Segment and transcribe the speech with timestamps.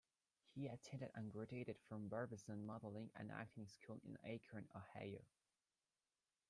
[0.55, 5.21] He attended and graduated from Barbizon Modeling and Acting School in Akron, Ohio.